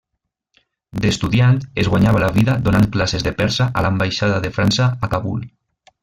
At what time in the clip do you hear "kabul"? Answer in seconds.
5.17-5.45